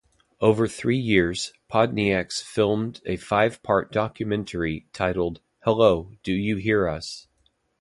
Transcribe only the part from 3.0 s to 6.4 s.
a five-part documentary titled "Hello, do